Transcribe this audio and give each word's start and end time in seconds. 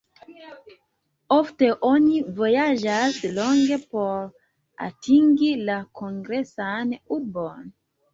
Ofte 1.33 1.67
oni 1.89 2.15
vojaĝas 2.39 3.19
longe 3.35 3.77
por 3.91 4.23
atingi 4.87 5.51
la 5.69 5.77
kongresan 6.01 6.97
urbon. 7.19 7.69